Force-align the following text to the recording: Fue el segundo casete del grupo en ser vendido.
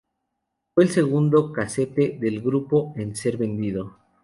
Fue 0.73 0.83
el 0.85 0.89
segundo 0.89 1.51
casete 1.53 2.17
del 2.19 2.41
grupo 2.41 2.91
en 2.95 3.15
ser 3.15 3.37
vendido. 3.37 3.99